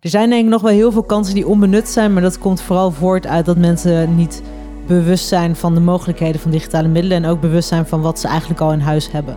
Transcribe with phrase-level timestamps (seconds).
[0.00, 2.62] Er zijn denk ik nog wel heel veel kansen die onbenut zijn, maar dat komt
[2.62, 4.42] vooral voort uit dat mensen niet
[4.86, 8.28] bewust zijn van de mogelijkheden van digitale middelen en ook bewust zijn van wat ze
[8.28, 9.36] eigenlijk al in huis hebben.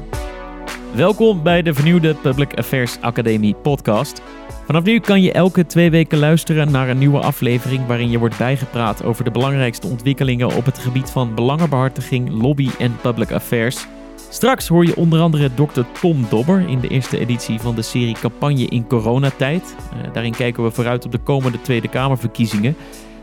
[0.96, 4.21] Welkom bij de vernieuwde Public Affairs Academie podcast.
[4.65, 8.38] Vanaf nu kan je elke twee weken luisteren naar een nieuwe aflevering waarin je wordt
[8.38, 13.88] bijgepraat over de belangrijkste ontwikkelingen op het gebied van belangenbehartiging, lobby en public affairs.
[14.34, 15.81] Straks hoor je onder andere Dr.
[16.02, 19.75] Tom Dobber in de eerste editie van de serie Campagne in coronatijd.
[19.93, 22.75] Uh, daarin kijken we vooruit op de komende Tweede Kamerverkiezingen.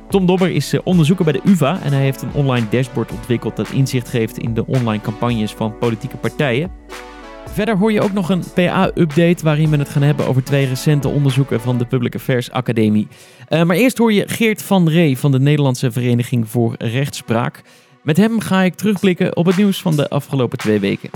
[0.08, 3.56] Tom Dobber is uh, onderzoeker bij de UvA en hij heeft een online dashboard ontwikkeld
[3.56, 6.70] dat inzicht geeft in de online campagnes van politieke partijen.
[7.46, 11.08] Verder hoor je ook nog een PA-update waarin we het gaan hebben over twee recente
[11.08, 13.08] onderzoeken van de Public Affairs Academie.
[13.48, 17.62] Uh, maar eerst hoor je Geert van Ree van de Nederlandse Vereniging voor Rechtspraak.
[18.10, 21.10] Met hem ga ik terugblikken op het nieuws van de afgelopen twee weken.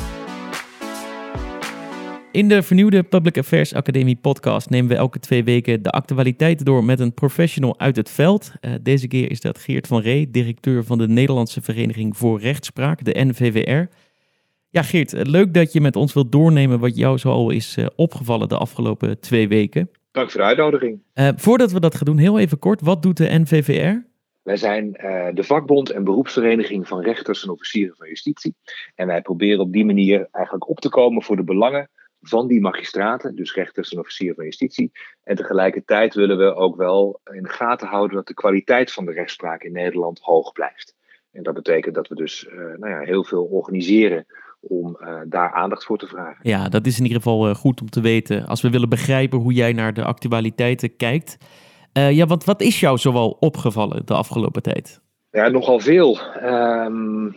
[2.32, 6.84] In de vernieuwde Public Affairs Academie podcast nemen we elke twee weken de actualiteit door
[6.84, 8.52] met een professional uit het veld.
[8.60, 13.04] Uh, deze keer is dat Geert van Ree, directeur van de Nederlandse Vereniging voor Rechtspraak,
[13.04, 13.94] de NVWR.
[14.70, 18.48] Ja, Geert, leuk dat je met ons wilt doornemen wat jou zoal is uh, opgevallen
[18.48, 19.90] de afgelopen twee weken.
[20.12, 20.98] Dank voor de uitnodiging.
[21.14, 24.12] Uh, voordat we dat gaan doen, heel even kort, wat doet de NVVR?
[24.44, 28.54] Wij zijn uh, de vakbond en beroepsvereniging van rechters en officieren van justitie.
[28.94, 32.60] En wij proberen op die manier eigenlijk op te komen voor de belangen van die
[32.60, 34.92] magistraten, dus rechters en officieren van justitie.
[35.22, 39.12] En tegelijkertijd willen we ook wel in de gaten houden dat de kwaliteit van de
[39.12, 40.94] rechtspraak in Nederland hoog blijft.
[41.32, 44.26] En dat betekent dat we dus uh, nou ja, heel veel organiseren
[44.60, 46.48] om uh, daar aandacht voor te vragen.
[46.48, 48.46] Ja, dat is in ieder geval goed om te weten.
[48.46, 51.36] Als we willen begrijpen hoe jij naar de actualiteiten kijkt.
[51.98, 55.00] Uh, ja, wat, wat is jou zoal opgevallen de afgelopen tijd?
[55.30, 56.18] Ja, nogal veel.
[56.42, 57.36] Um,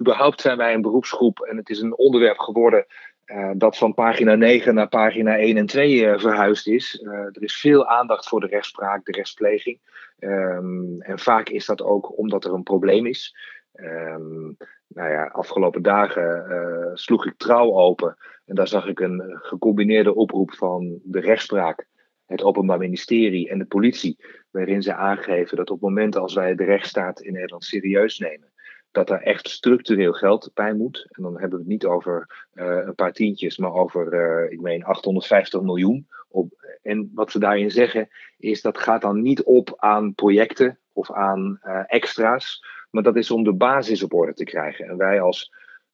[0.00, 2.86] überhaupt zijn wij een beroepsgroep en het is een onderwerp geworden
[3.26, 7.04] uh, dat van pagina 9 naar pagina 1 en 2 uh, verhuisd is.
[7.32, 9.78] Er is veel aandacht voor de rechtspraak, de rechtspleging.
[10.18, 13.36] En vaak is dat ook omdat er een probleem is.
[13.74, 14.56] Um,
[14.88, 20.52] nou ja, afgelopen dagen sloeg ik trouw open en daar zag ik een gecombineerde oproep
[20.52, 21.86] van de rechtspraak,
[22.28, 24.18] het Openbaar Ministerie en de politie,
[24.50, 28.52] waarin ze aangeven dat op momenten als wij de rechtsstaat in Nederland serieus nemen,
[28.90, 31.06] dat daar echt structureel geld bij moet.
[31.10, 34.60] En dan hebben we het niet over uh, een paar tientjes, maar over, uh, ik
[34.60, 36.08] meen, 850 miljoen.
[36.28, 36.52] Op,
[36.82, 38.08] en wat ze daarin zeggen,
[38.38, 43.30] is dat gaat dan niet op aan projecten of aan uh, extra's, maar dat is
[43.30, 44.88] om de basis op orde te krijgen.
[44.88, 45.52] En wij als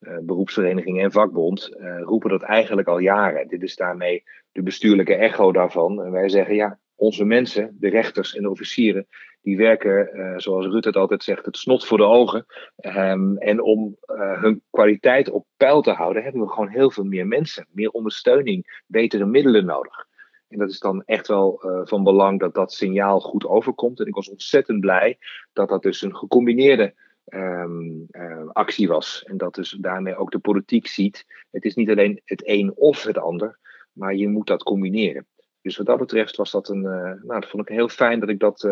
[0.09, 3.49] uh, beroepsvereniging en vakbond uh, roepen dat eigenlijk al jaren.
[3.49, 4.23] Dit is daarmee
[4.53, 6.03] de bestuurlijke echo daarvan.
[6.03, 9.07] En wij zeggen ja, onze mensen, de rechters en de officieren,
[9.43, 12.47] die werken, uh, zoals Rutte het altijd zegt, het snot voor de ogen.
[12.77, 17.27] Um, en om hun kwaliteit op peil te houden, hebben we gewoon heel veel meer
[17.27, 20.07] mensen, meer ondersteuning, betere middelen nodig.
[20.49, 24.01] En dat is dan echt wel van belang dat dat signaal goed overkomt.
[24.01, 25.19] En ik was ontzettend blij
[25.53, 26.95] dat dat dus een gecombineerde
[27.25, 29.23] um, uh, actie was.
[29.27, 31.25] En dat dus daarmee ook de politiek ziet.
[31.51, 33.59] Het is niet alleen het een of het ander,
[33.93, 35.27] maar je moet dat combineren.
[35.61, 36.83] Dus wat dat betreft was dat een.
[36.83, 38.69] Uh, nou, dat vond ik heel fijn dat ik dat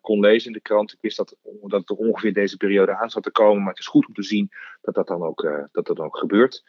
[0.00, 0.92] kon lezen in de krant.
[0.92, 3.58] Ik wist dat, dat het ongeveer deze periode aan zat te komen.
[3.58, 5.42] Maar het is goed om te zien dat dat dan ook,
[5.72, 6.62] dat dat dan ook gebeurt.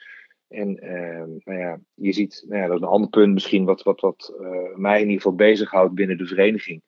[0.47, 3.83] En uh, nou ja, je ziet, nou ja, dat is een ander punt misschien wat,
[3.83, 4.33] wat, wat
[4.75, 6.81] mij in ieder geval bezighoudt binnen de vereniging,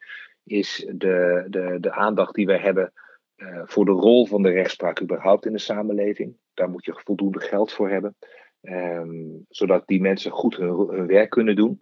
[0.43, 2.93] is de, de, de aandacht die wij hebben
[3.39, 6.35] uh, voor de rol van de rechtspraak überhaupt in de samenleving.
[6.53, 8.15] Daar moet je voldoende geld voor hebben,
[8.61, 11.81] um, zodat die mensen goed hun, werk kunnen doen.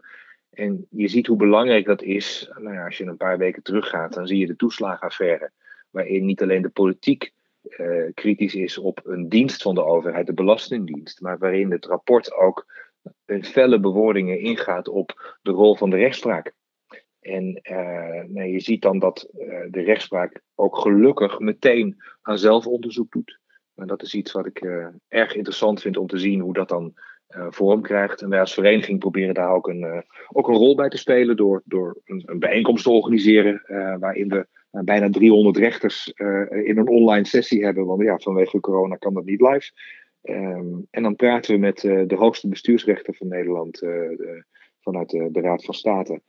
[0.49, 2.51] En je ziet hoe belangrijk dat is.
[2.57, 5.51] Nou ja, als je een paar weken teruggaat, dan zie je de toeslagenaffaire,
[5.89, 7.33] waarin niet alleen de politiek
[7.77, 12.33] uh, kritisch is op een dienst van de overheid, de Belastingdienst, maar waarin het rapport
[12.33, 12.65] ook
[13.25, 16.53] in felle bewoordingen ingaat op de rol van de rechtspraak.
[17.27, 23.11] En uh, nee, je ziet dan dat uh, de rechtspraak ook gelukkig meteen aan zelfonderzoek
[23.11, 23.39] doet.
[23.75, 24.67] En dat is iets wat ik
[25.07, 26.93] erg interessant vind om te zien hoe dat dan
[27.49, 28.21] vorm krijgt.
[28.21, 31.61] En wij als vereniging proberen daar ook een, ook een rol bij te spelen door,
[31.65, 33.61] door een, een bijeenkomst te organiseren
[33.99, 34.47] waarin we
[34.83, 36.07] bijna 300 rechters
[36.63, 37.85] in een online sessie hebben.
[37.85, 39.71] Want ja, vanwege corona kan dat niet live.
[40.23, 44.43] Um, en dan praten we met de hoogste bestuursrechter van Nederland de,
[44.87, 46.21] vanuit de, de, Raad van State.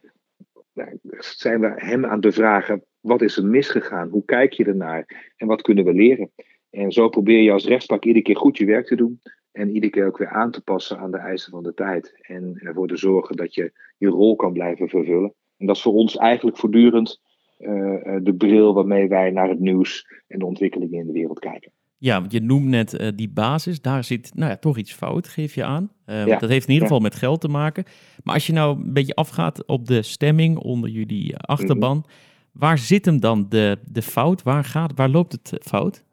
[0.78, 4.08] Nou, zijn we hem aan de vragen: wat is er misgegaan?
[4.08, 5.32] Hoe kijk je ernaar?
[5.36, 6.30] En wat kunnen we leren?
[6.70, 9.20] En zo probeer je als rechtspraak iedere keer goed je werk te doen.
[9.52, 12.18] En iedere keer ook weer aan te passen aan de eisen van de tijd.
[12.20, 15.34] En ervoor te zorgen dat je je rol kan blijven vervullen.
[15.56, 17.20] En dat is voor ons eigenlijk voortdurend
[17.58, 21.72] uh, de bril waarmee wij naar het nieuws en de ontwikkelingen in de wereld kijken.
[22.00, 25.28] Ja, want je noemt net uh, die basis, daar zit nou ja, toch iets fout,
[25.28, 25.92] geef je aan.
[26.06, 26.38] Uh, ja.
[26.38, 27.84] Dat heeft in ieder geval met geld te maken.
[28.22, 32.60] Maar als je nou een beetje afgaat op de stemming onder jullie achterban, mm -hmm.
[32.60, 34.42] waar zit hem dan de, de fout?
[34.42, 36.04] Waar, gaat, waar loopt het fout?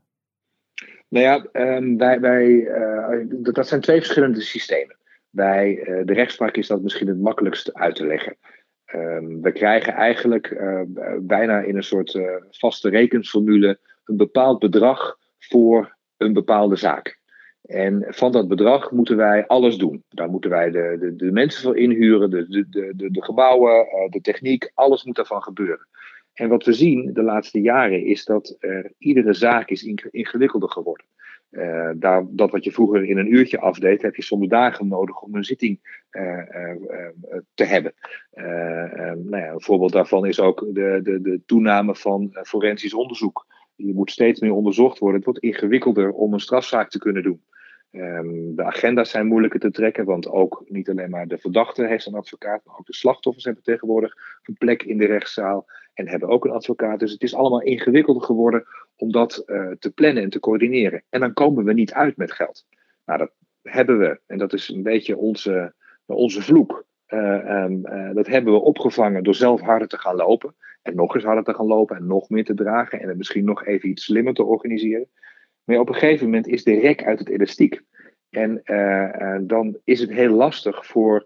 [1.09, 4.95] Nou ja, um, wij, wij, uh, dat zijn twee verschillende systemen.
[5.29, 8.37] Bij de rechtspraak is dat misschien het makkelijkst uit te leggen.
[8.95, 10.65] Um, we krijgen eigenlijk
[11.21, 15.17] bijna in een soort vaste rekenformule een bepaald bedrag
[15.49, 17.19] voor een bepaalde zaak.
[17.65, 20.03] En van dat bedrag moeten wij alles doen.
[20.09, 24.09] Daar moeten wij de, de, de mensen voor inhuren, de, de, de, de gebouwen, eh,
[24.09, 25.87] de techniek, alles moet daarvan gebeuren.
[26.33, 31.05] En wat we zien de laatste jaren is dat er iedere zaak is ingewikkelder geworden.
[31.51, 35.21] Uh, daar, dat wat je vroeger in een uurtje afdeed, heb je soms dagen nodig
[35.21, 35.79] om een zitting
[36.11, 36.43] uh,
[37.53, 37.93] te hebben.
[39.23, 43.45] nou ja, een voorbeeld daarvan is ook de, de, de toename van forensisch onderzoek.
[43.75, 45.15] Je moet steeds meer onderzocht worden.
[45.15, 47.43] Het wordt ingewikkelder om een strafzaak te kunnen doen.
[47.91, 52.05] Um, de agenda's zijn moeilijker te trekken, want ook niet alleen maar de verdachte heeft
[52.05, 56.29] een advocaat, maar ook de slachtoffers hebben tegenwoordig een plek in de rechtszaal en hebben
[56.29, 56.99] ook een advocaat.
[56.99, 58.63] Dus het is allemaal ingewikkelder geworden
[58.95, 61.03] om dat uh, te plannen en te coördineren.
[61.09, 62.65] En dan komen we niet uit met geld.
[63.05, 63.31] Nou, dat
[63.61, 65.73] hebben we, en dat is een beetje onze,
[66.05, 66.85] onze vloek.
[67.07, 70.55] Uh, um, uh, dat hebben we opgevangen door zelf harder te gaan lopen.
[70.85, 73.01] En nog eens harder te gaan lopen en nog meer te dragen.
[73.01, 75.09] En het misschien nog even iets slimmer te organiseren.
[75.63, 77.81] Maar op een gegeven moment is de rek uit het elastiek.
[78.29, 81.25] En uh, dan is het heel lastig voor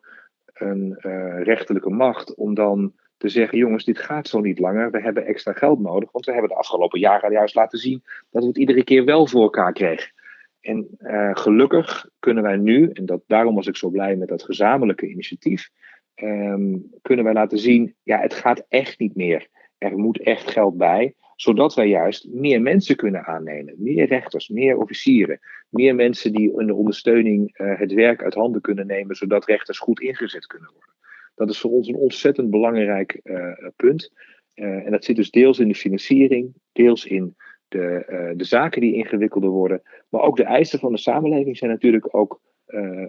[0.53, 0.93] een
[1.43, 4.91] rechterlijke macht om dan te zeggen: jongens, dit gaat zo niet langer.
[4.91, 6.11] We hebben extra geld nodig.
[6.11, 9.27] Want we hebben de afgelopen jaren juist laten zien dat we het iedere keer wel
[9.27, 10.11] voor elkaar kregen.
[10.61, 10.87] En
[11.33, 15.69] gelukkig kunnen wij nu, en dat, daarom was ik zo blij met dat gezamenlijke initiatief
[16.21, 19.47] um, kunnen wij laten zien, ja, het gaat echt niet meer.
[19.77, 23.75] Er moet echt geld bij, zodat wij juist meer mensen kunnen aannemen.
[23.77, 25.39] Meer rechters, meer officieren,
[25.69, 29.79] meer mensen die in de ondersteuning uh, het werk uit handen kunnen nemen, zodat rechters
[29.79, 30.95] goed ingezet kunnen worden.
[31.35, 34.13] Dat is voor ons een ontzettend belangrijk uh, punt.
[34.55, 37.35] Uh, en dat zit dus deels in de financiering, deels in
[37.67, 39.81] de, de zaken die ingewikkelder worden.
[40.09, 42.41] Maar ook de eisen van de samenleving zijn natuurlijk ook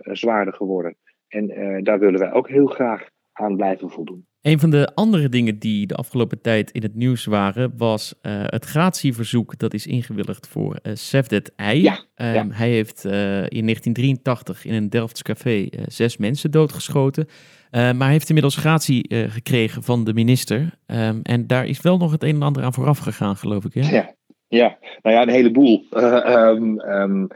[0.02, 0.96] zwaarder geworden.
[1.30, 4.28] En uh, daar willen wij ook heel graag aan blijven voldoen.
[4.42, 8.42] Een van de andere dingen die de afgelopen tijd in het nieuws waren, was uh,
[8.46, 11.82] het gratieverzoek dat is ingewilligd voor uh, Sefdet Ei.
[11.82, 12.46] Ja, um, ja.
[12.50, 17.26] Hij heeft in 1983 in een Delfts café zes mensen doodgeschoten.
[17.70, 20.78] maar hij heeft inmiddels gratie gekregen van de minister.
[20.86, 23.74] Um, en daar is wel nog het een en ander aan vooraf gegaan, geloof ik.
[23.74, 23.90] Hè?
[23.90, 24.14] Ja,
[24.48, 24.78] ja.
[25.02, 25.86] nou ja, een heleboel.
[25.92, 27.28] Um,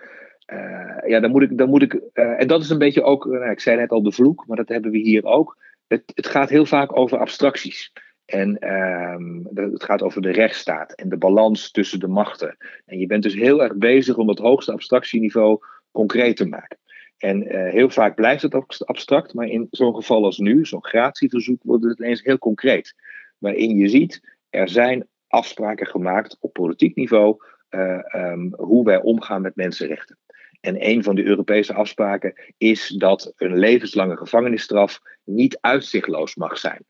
[1.06, 1.58] ja, dan moet ik.
[1.58, 3.26] Dan moet ik uh, en dat is een beetje ook.
[3.26, 5.56] Uh, ik zei net al de vloek, maar dat hebben we hier ook.
[5.86, 7.92] Het, het gaat heel vaak over abstracties.
[8.24, 12.56] En um, het gaat over de rechtsstaat en de balans tussen de machten.
[12.84, 15.58] En je bent dus heel erg bezig om het hoogste abstractieniveau
[15.90, 16.78] concreet te maken.
[17.18, 21.84] En heel vaak blijft het abstract, maar in zo'n geval als nu, zo'n gratieverzoek, wordt
[21.84, 22.94] het ineens heel concreet.
[23.38, 27.36] Waarin je ziet, er zijn afspraken gemaakt op politiek niveau
[27.70, 30.18] um, hoe wij omgaan met mensenrechten.
[30.64, 36.84] En een van de Europese afspraken is dat een levenslange gevangenisstraf niet uitzichtloos mag zijn.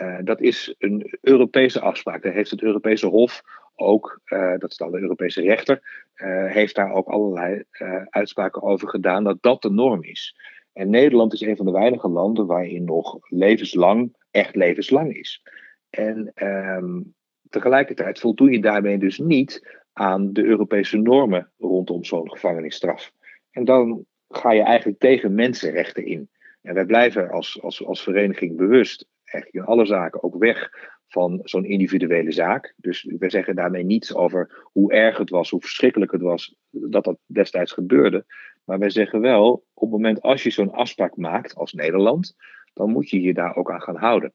[0.00, 2.22] Uh, dat is een Europese afspraak.
[2.22, 3.42] Daar heeft het Europese Hof
[3.74, 7.64] ook, uh, dat is dan de Europese rechter, uh, heeft daar ook allerlei
[8.08, 10.36] uitspraken over gedaan dat dat de norm is.
[10.72, 15.42] En Nederland is een van de weinige landen waarin nog levenslang, echt levenslang is.
[15.90, 17.14] En um,
[17.48, 23.12] tegelijkertijd voldoe je daarmee dus niet aan de Europese normen rondom zo'n gevangenisstraf.
[23.50, 26.30] En dan ga je eigenlijk tegen mensenrechten in.
[26.62, 30.70] En wij blijven als, als, als vereniging bewust, eigenlijk in alle zaken ook weg
[31.08, 32.74] van zo'n individuele zaak.
[32.76, 37.04] Dus wij zeggen daarmee niets over hoe erg het was, hoe verschrikkelijk het was dat
[37.04, 38.24] dat destijds gebeurde.
[38.64, 42.34] Maar wij zeggen wel, op het moment als je zo'n afspraak maakt als Nederland,
[42.72, 44.32] dan moet je je daar ook aan gaan houden.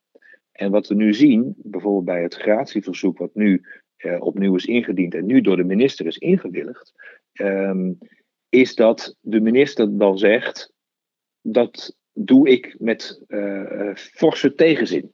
[0.51, 3.65] En wat we nu zien, bijvoorbeeld bij het gratieverzoek wat nu
[4.05, 6.93] uh, opnieuw is ingediend en nu door de minister is ingewilligd,
[7.33, 7.97] um,
[8.49, 10.73] is dat de minister dan zegt:
[11.41, 15.13] dat doe ik met uh, forse tegenzin.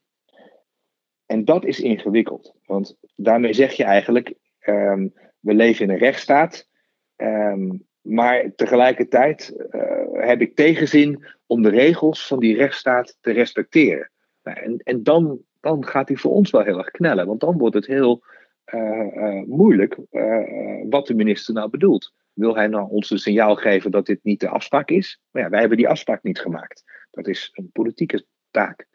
[1.25, 4.33] En dat is ingewikkeld, want daarmee zeg je eigenlijk:
[4.65, 6.67] um, we leven in een rechtsstaat,
[7.15, 9.55] um, maar tegelijkertijd
[10.11, 14.11] heb ik tegenzin om de regels van die rechtsstaat te respecteren.
[14.43, 17.57] Nou, en en dan, dan gaat die voor ons wel heel erg knellen, want dan
[17.57, 18.23] wordt het heel
[19.45, 20.37] moeilijk uh,
[20.89, 22.13] wat de minister nou bedoelt.
[22.33, 25.21] Wil hij nou ons een signaal geven dat dit niet de afspraak is?
[25.31, 26.83] Maar ja, wij hebben die afspraak niet gemaakt.
[27.11, 28.87] Dat is een politieke taak.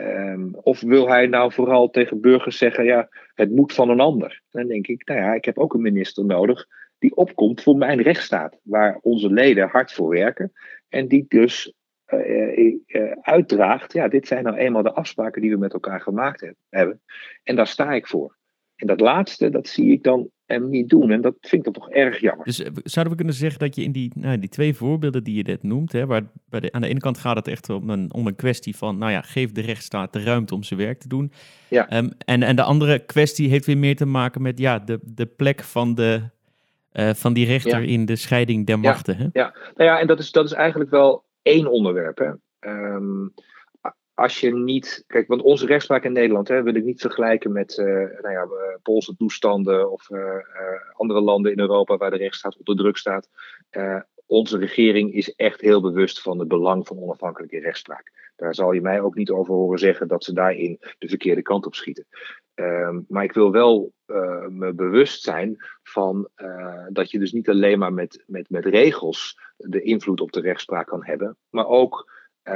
[0.00, 4.42] Um, of wil hij nou vooral tegen burgers zeggen: ja, het moet van een ander?
[4.50, 6.66] Dan denk ik, nou ja, ik heb ook een minister nodig
[6.98, 10.52] die opkomt voor mijn rechtsstaat, waar onze leden hard voor werken
[10.88, 11.74] en die dus
[13.20, 17.00] uitdraagt, ja, dit zijn nou eenmaal de afspraken die we met elkaar gemaakt hebben.
[17.42, 18.36] En daar sta ik voor.
[18.76, 21.10] En dat laatste, dat zie ik dan hem niet doen.
[21.10, 22.44] En dat vind ik toch erg jammer.
[22.44, 25.42] Dus zouden we kunnen zeggen dat je in die, nou, die twee voorbeelden die je
[25.42, 28.14] net noemt, hè, waar bij de, aan de ene kant gaat het echt om een,
[28.14, 31.08] om een kwestie van, nou ja, geef de rechtsstaat de ruimte om zijn werk te
[31.08, 31.32] doen.
[31.68, 31.96] Ja.
[31.96, 35.26] Um, en, en de andere kwestie heeft weer meer te maken met ja, de, de
[35.26, 36.22] plek van de,
[36.92, 39.16] uh, van die rechter in de scheiding der machten.
[39.16, 39.26] Hè?
[39.32, 42.18] Ja, nou ja, en dat is, dat is eigenlijk wel één onderwerp.
[42.18, 42.30] Hè.
[42.70, 43.32] Um,
[44.16, 45.04] als je niet.
[45.06, 48.42] Kijk, want onze rechtspraak in Nederland hè, wil ik niet vergelijken met uh, nou ja,
[48.42, 50.34] eh, Poolse toestanden of uh,
[50.92, 53.28] andere landen in Europa waar de rechtsstaat onder druk staat.
[54.26, 58.32] onze regering is echt heel bewust van het belang van onafhankelijke rechtspraak.
[58.36, 61.66] Daar zal je mij ook niet over horen zeggen dat ze daarin de verkeerde kant
[61.66, 62.06] op schieten.
[62.54, 63.92] Um, maar ik wil wel
[64.48, 66.28] me bewust zijn van
[66.88, 70.86] dat je dus niet alleen maar met, met, met regels de invloed op de rechtspraak
[70.86, 72.12] kan hebben, maar ook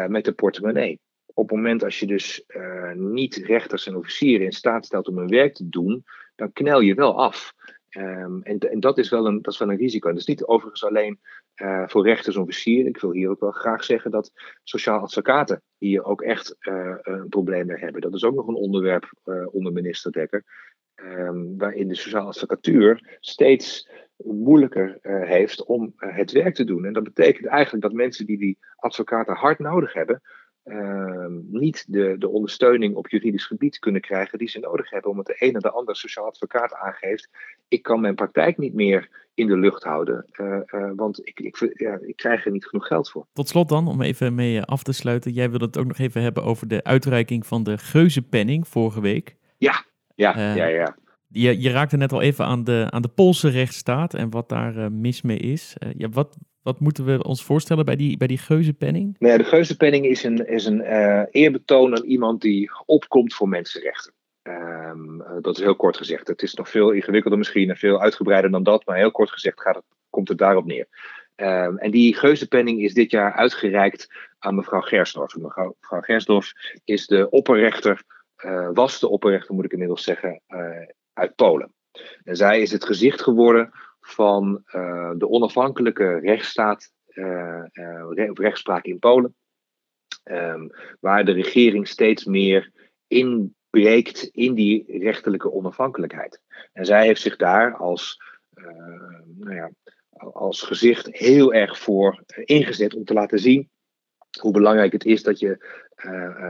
[0.09, 1.01] met de portemonnee
[1.35, 5.19] op het moment als je dus uh, niet rechters en officieren in staat stelt om
[5.19, 7.53] hun werk te doen, dan knel je wel af.
[7.97, 10.09] Um, en, en dat, is wel een, dat is wel een risico.
[10.09, 11.21] En dat is niet overigens alleen
[11.63, 12.87] uh, voor rechters en officieren.
[12.87, 14.33] Ik wil hier ook wel graag zeggen dat
[14.63, 18.01] sociaal advocaten hier ook echt uh, een probleem mee hebben.
[18.01, 19.13] Dat is ook nog een onderwerp
[19.51, 20.45] onder minister Dekker.
[20.95, 26.85] Um, waarin de sociale advocatuur steeds moeilijker heeft om het werk te doen.
[26.85, 30.21] En dat betekent eigenlijk dat mensen die die advocaten hard nodig hebben,
[30.71, 35.27] Ehm, niet de, de ondersteuning op juridisch gebied kunnen krijgen die ze nodig hebben, omdat
[35.27, 37.29] de een en de ander sociaal advocaat aangeeft:
[37.69, 41.73] ik kan mijn praktijk niet meer in de lucht houden, uh, uh, want ik, ik,
[41.75, 43.27] ja, ik krijg er niet genoeg geld voor.
[43.33, 45.33] Tot slot dan, om even mee af te sluiten.
[45.33, 49.37] Jij wilde het ook nog even hebben over de uitreiking van de Geuzenpenning vorige week.
[49.57, 49.85] Ja,
[50.15, 50.97] ja, ja, ja.
[51.29, 54.93] Je, je, raakte net al even aan de, aan de Poolse rechtsstaat en wat daar
[54.93, 55.77] mis mee is.
[55.97, 59.17] ja, wat, wat moeten we ons voorstellen bij die, bij die geuzenpenning?
[59.19, 64.13] Nee, de geuzenpenning is een, is een uh, eerbetoon aan iemand die opkomt voor mensenrechten.
[64.43, 66.29] Um, dat is heel kort gezegd.
[66.29, 69.61] Het is nog veel ingewikkelder misschien en veel uitgebreider dan dat, maar heel kort gezegd
[69.61, 70.87] gaat het, komt het daarop neer.
[71.37, 75.37] Um, en die geuzenpenning is dit jaar uitgereikt aan mevrouw Gersdorf.
[75.37, 76.53] Mevrouw, mevrouw Gersdorf
[76.85, 78.03] is de opperrechter,
[78.45, 80.41] uh, was de opperrechter moet ik inmiddels zeggen,
[81.13, 81.73] uit Polen.
[82.25, 83.73] En zij is het gezicht geworden
[84.13, 87.65] van uh, de onafhankelijke rechtsstaat, uh,
[88.35, 89.35] rechtspraak in Polen.
[90.25, 92.73] Um, waar de regering steeds meer
[93.07, 96.41] inbreekt in die rechterlijke onafhankelijkheid.
[96.73, 98.23] En zij heeft zich daar als,
[99.39, 99.71] nou ja,
[100.33, 103.71] als gezicht heel erg voor ingezet om te laten zien
[104.41, 105.79] hoe belangrijk het is dat je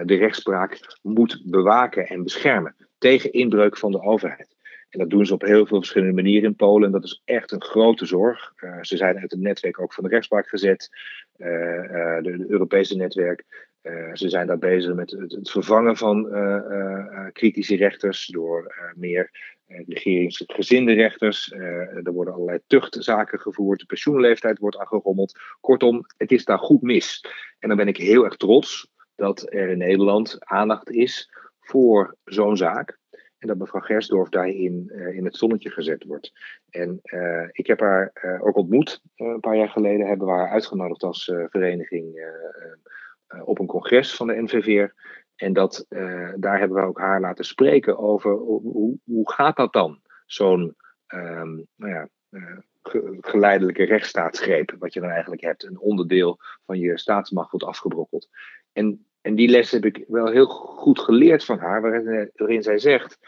[0.05, 4.50] de rechtspraak moet bewaken en beschermen tegen inbreuk van de overheid.
[4.90, 6.87] En dat doen ze op heel veel verschillende manieren in Polen.
[6.87, 8.52] En dat is echt een grote zorg.
[8.56, 10.88] Uh, ze zijn uit het netwerk ook van de rechtspraak gezet,
[11.37, 13.68] uh, de, de, Europese netwerk.
[14.12, 16.28] ze zijn daar bezig met het, het vervangen van
[17.32, 19.30] kritische rechters door meer
[19.87, 21.52] regeringsgezinde rechters.
[21.52, 25.38] er worden allerlei tuchtzaken gevoerd, de pensioenleeftijd wordt aangerommeld.
[25.61, 27.25] Kortom, het is daar goed mis.
[27.59, 31.30] En dan ben ik heel erg trots dat er in Nederland aandacht is
[31.61, 33.00] voor zo'n zaak.
[33.40, 36.32] En dat mevrouw Gersdorf daarin uh, in het zonnetje gezet wordt.
[36.70, 40.06] En uh, ik heb haar uh, ook ontmoet een paar jaar geleden.
[40.06, 42.28] Hebben we haar uitgenodigd als vereniging
[43.44, 44.92] op een congres van de NVVR.
[45.37, 45.87] En dat,
[46.37, 50.00] daar hebben we ook haar laten spreken over hoe, hoe gaat dat dan?
[50.26, 50.76] Zo'n
[51.14, 52.09] um, nou ja,
[53.20, 55.64] geleidelijke rechtsstaatsgreep, wat je dan eigenlijk hebt.
[55.64, 58.28] Een onderdeel van je staatsmacht wordt afgebrokkeld.
[58.73, 61.81] En en die les heb ik wel heel goed geleerd van haar,
[62.37, 63.19] waarin, zij zegt: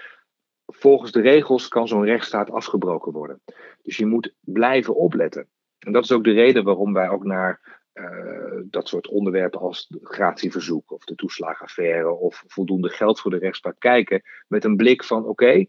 [0.67, 3.41] volgens de regels kan zo'n rechtsstaat afgebroken worden.
[3.83, 5.49] Dus je moet blijven opletten.
[5.79, 9.89] En dat is ook de reden waarom wij ook naar uh, dat soort onderwerpen als
[10.03, 15.27] gratieverzoek of de toeslagaffaire of voldoende geld voor de rechtspraak kijken met een blik van
[15.27, 15.67] oké, uh,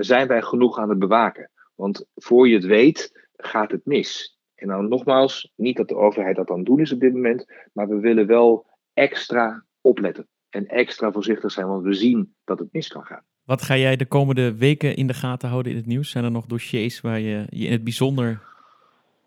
[0.00, 1.50] zijn wij genoeg aan het bewaken?
[1.74, 4.38] Want voor je het weet gaat het mis.
[4.54, 7.46] En dan nogmaals, niet dat de overheid dat aan het doen is op dit moment,
[7.72, 8.66] maar we willen wel
[8.98, 13.22] extra opletten en extra voorzichtig zijn, want we zien dat het mis kan gaan.
[13.44, 16.10] Wat ga jij de komende weken in de gaten houden in het nieuws?
[16.10, 18.40] Zijn er nog dossiers waar je, je in het bijzonder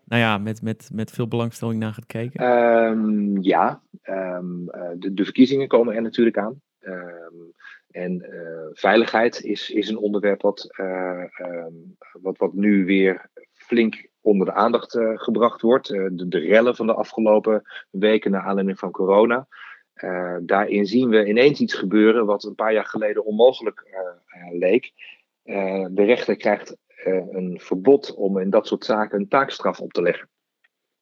[0.06, 2.46] nou ja, met, met, met veel belangstelling naar gaat kijken?
[2.46, 6.62] Um, ja, um, de, de, verkiezingen komen er natuurlijk aan.
[6.80, 7.54] Um,
[7.92, 11.24] en uh, veiligheid is, is een onderwerp wat, uh,
[12.12, 15.88] wat, wat nu weer flink onder de aandacht uh, gebracht wordt.
[15.88, 19.48] de, de rellen van de afgelopen weken naar aanleiding van corona.
[19.96, 23.84] Uh, daarin zien we ineens iets gebeuren wat een paar jaar geleden onmogelijk
[24.52, 24.92] leek.
[25.90, 30.30] De rechter krijgt een verbod om in dat soort zaken een taakstraf op te leggen.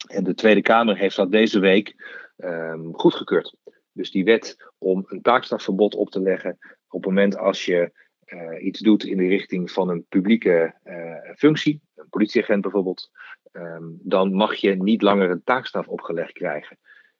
[0.08, 1.96] En de Tweede Kamer heeft dat deze week
[2.38, 3.56] um, goedgekeurd.
[3.92, 6.58] Dus die wet om een taakstrafverbod op te leggen
[6.90, 7.92] op het moment als je
[8.34, 13.10] uh, iets doet in de richting van een publieke uh, functie, een politieagent bijvoorbeeld,
[13.52, 16.78] um, dan mag je niet langer een taakstraf opgelegd krijgen.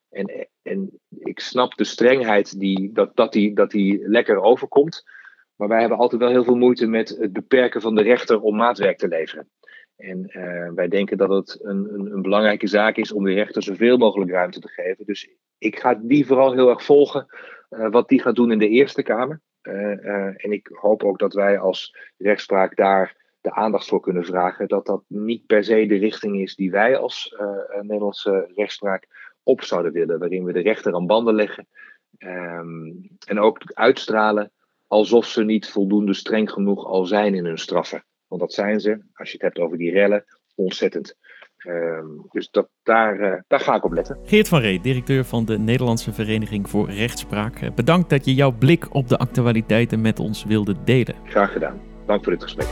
[0.10, 5.04] En, en ik snap de strengheid die, dat, dat, die, dat die lekker overkomt.
[5.56, 8.56] Maar wij hebben altijd wel heel veel moeite met het beperken van de rechter om
[8.56, 9.50] maatwerk te leveren.
[9.96, 13.64] En uh, wij denken dat het een, een, een, belangrijke zaak is om de rechter
[13.64, 15.06] zoveel mogelijk ruimte te geven.
[15.06, 17.26] Dus ik ga die vooral heel erg volgen,
[17.70, 19.42] wat die gaat doen in de Eerste Kamer.
[19.70, 24.68] Uh, en ik hoop ook dat wij als rechtspraak daar de aandacht voor kunnen vragen.
[24.68, 27.36] Dat dat niet per se de richting is die wij als
[27.82, 29.08] Nederlandse rechtspraak
[29.44, 30.20] op zouden willen.
[30.20, 31.68] Waarin we de rechter aan banden leggen.
[32.20, 34.52] Um, en ook uitstralen
[34.88, 38.04] alsof ze niet voldoende streng genoeg al zijn in hun straffen.
[38.28, 41.18] Want dat zijn ze, als je het hebt over die rellen, ontzettend.
[41.68, 44.18] Um, dus dat, daar, uh, daar ga ik op letten.
[44.24, 47.62] Geert van Ree, directeur van de Nederlandse Vereniging voor Rechtspraak.
[47.62, 51.16] Eh, bedankt dat je jouw blik op de actualiteiten met ons wilde delen.
[51.24, 51.80] Graag gedaan.
[52.06, 52.68] Dank voor dit gesprek.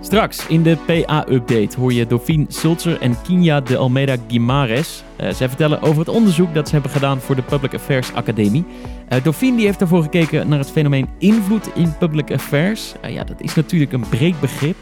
[0.00, 5.04] Straks in de PA-update hoor je Dauphine Sulzer en Kinja de Almeida Guimares.
[5.20, 8.64] Uh, zij vertellen over het onderzoek dat ze hebben gedaan voor de Public Affairs Academie.
[9.12, 12.94] Uh, Dauphine die heeft daarvoor gekeken naar het fenomeen invloed in public affairs.
[13.04, 14.76] Uh, ja, dat is natuurlijk een breed begrip.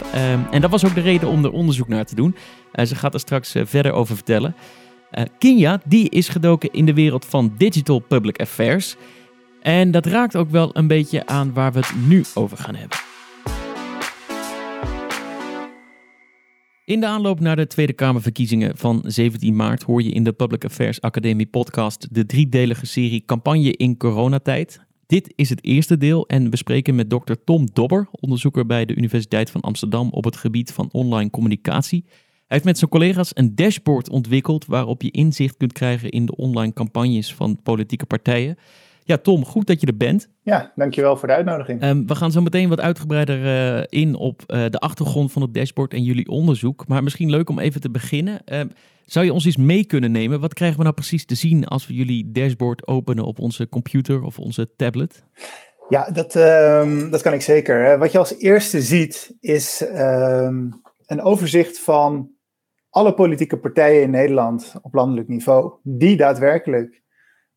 [0.51, 2.37] en dat was ook de reden om er onderzoek naar te doen.
[2.73, 4.55] Ze gaat er straks verder over vertellen.
[5.39, 8.97] Kinja die is gedoken in de wereld van digital public affairs.
[9.63, 12.99] En dat raakt ook wel een beetje aan waar we het nu over gaan hebben.
[16.85, 20.65] In de aanloop naar de Tweede Kamerverkiezingen van 17 maart hoor je in de Public
[20.65, 24.81] Affairs Academie podcast de driedelige serie Campagne in coronatijd.
[25.07, 27.33] Dit is het eerste deel en we spreken met Dr.
[27.45, 32.05] Tom Dobber, onderzoeker bij de Universiteit van Amsterdam op het gebied van online communicatie.
[32.53, 36.37] Hij heeft met zijn collega's een dashboard ontwikkeld waarop je inzicht kunt krijgen in de
[36.37, 38.59] online campagnes van politieke partijen.
[39.05, 40.29] Ja, Tom, goed dat je er bent.
[40.43, 41.83] Ja, dankjewel voor de uitnodiging.
[41.83, 45.55] Um, we gaan zo meteen wat uitgebreider uh, in op uh, de achtergrond van het
[45.55, 46.89] dashboard en jullie onderzoek.
[46.89, 48.41] Maar misschien leuk om even te beginnen.
[48.53, 48.61] Uh,
[49.07, 50.41] zou je ons eens mee kunnen nemen?
[50.41, 54.23] Wat krijgen we nou precies te zien als we jullie dashboard openen op onze computer
[54.23, 55.25] of onze tablet?
[55.89, 57.99] Ja, dat, um, dat kan ik zeker.
[57.99, 62.31] Wat je als eerste ziet is um, een overzicht van
[62.93, 67.03] alle politieke partijen in Nederland op landelijk niveau die daadwerkelijk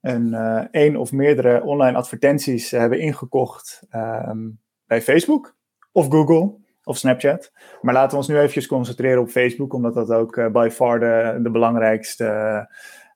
[0.02, 5.56] een uh, één of meerdere online advertenties hebben ingekocht um, bij Facebook
[5.92, 7.52] of Google of Snapchat.
[7.82, 11.00] Maar laten we ons nu eventjes concentreren op Facebook, omdat dat ook uh, by far
[11.00, 12.26] de, belangrijkste,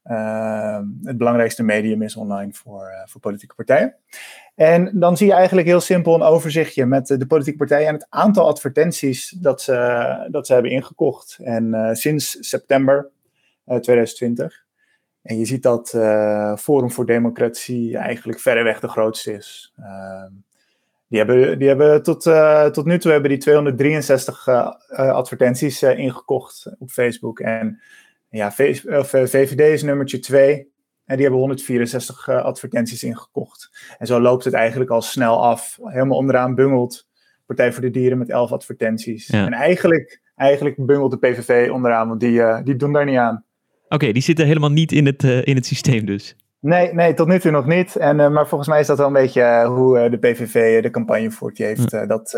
[0.04, 3.96] uh, het belangrijkste medium is online voor, voor politieke partijen.
[4.60, 8.08] En dan zie je eigenlijk heel simpel een overzichtje met de politieke partijen en het
[8.10, 11.38] aantal advertenties dat ze, dat ze hebben ingekocht.
[11.44, 13.10] En sinds september
[13.66, 14.66] 2020.
[15.22, 19.74] En je ziet dat uh, Forum voor Democratie eigenlijk verreweg de grootste is.
[19.80, 20.26] Uh,
[21.08, 22.22] die hebben, die hebben tot,
[22.74, 27.40] tot nu toe hebben die 263 eh, advertenties ingekocht op Facebook.
[27.40, 27.82] En
[28.30, 30.72] ja, VVD is nummertje 2.
[31.10, 33.70] En die hebben 164 advertenties ingekocht.
[33.98, 35.78] En zo loopt het eigenlijk al snel af.
[35.82, 37.08] Helemaal onderaan bungelt
[37.46, 39.28] Partij voor de Dieren met 11 advertenties.
[39.28, 39.46] Ja.
[39.46, 43.44] En eigenlijk, eigenlijk bungelt de PVV onderaan, want die, die doen daar niet aan.
[43.88, 46.36] Oké, die zitten helemaal niet in het, uh, in het systeem dus.
[46.62, 47.96] Nee, nee, tot nu toe nog niet.
[47.96, 50.90] En, uh, maar volgens mij is dat wel een beetje uh, hoe de PVV de
[50.90, 51.56] campagne voert.
[51.56, 52.36] Die heeft dat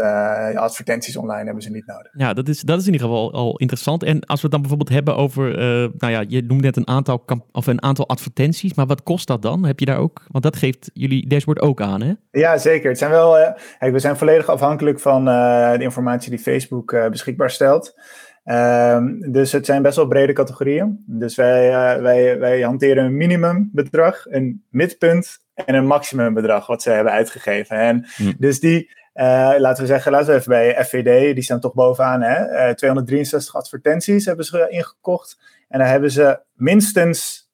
[0.56, 2.12] advertenties online hebben ze niet nodig.
[2.18, 4.04] Ja, dat is, dat is in ieder geval al interessant.
[4.04, 5.58] En als we het dan bijvoorbeeld hebben over,
[5.98, 8.74] nou ja, je noemde net een aantal, of een aantal advertenties.
[8.74, 9.66] Maar wat kost dat dan?
[9.66, 12.14] Heb je daar ook, want dat geeft jullie dashboard ook aan, hè?
[12.32, 12.90] Ja, zeker.
[12.90, 17.96] Het zijn wel, we zijn volledig afhankelijk van de informatie die Facebook beschikbaar stelt.
[18.44, 21.04] Um, dus het zijn best wel brede categorieën.
[21.06, 26.90] Dus wij, uh, wij, wij hanteren een minimumbedrag, een midpunt en een maximumbedrag wat ze
[26.90, 27.78] hebben uitgegeven.
[27.78, 28.32] En hm.
[28.38, 32.22] dus die, uh, laten we zeggen, laten we even bij FVD, die staan toch bovenaan.
[32.22, 32.50] Hè?
[32.50, 35.40] Uh, eh, 263 advertenties hebben ze ingekocht.
[35.68, 37.50] En daar hebben ze minstens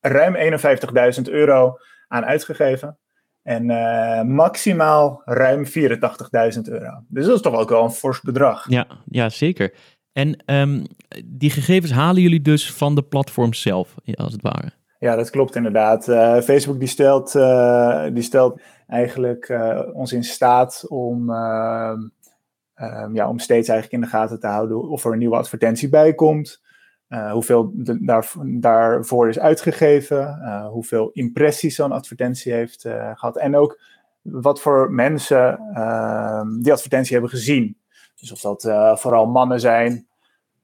[0.00, 0.58] ruim
[1.16, 2.98] 51.000 euro aan uitgegeven.
[3.42, 3.66] En
[4.34, 5.72] maximaal ruim 84.000
[6.62, 7.04] euro.
[7.08, 8.68] Dus dat is toch ook wel een fors bedrag.
[8.68, 9.72] Ja, ja zeker.
[10.12, 10.86] En um,
[11.24, 14.72] die gegevens halen jullie dus van de platform zelf, als het ware?
[15.02, 16.08] Ja, dat klopt inderdaad.
[16.08, 21.98] Uh, Facebook die stelt, uh, die stelt eigenlijk uh, ons in staat om, ehm,
[22.74, 25.88] ehm, ja, om steeds eigenlijk in de gaten te houden of er een nieuwe advertentie
[25.88, 26.60] bij komt.
[27.32, 30.38] hoeveel daar, daarvoor is uitgegeven,
[30.70, 32.80] hoeveel impressies zo'n advertentie heeft
[33.14, 33.38] gehad.
[33.38, 33.80] En ook
[34.22, 35.58] wat voor mensen
[36.60, 37.76] die advertentie hebben gezien.
[38.22, 40.06] Dus of dat uh, vooral mannen zijn,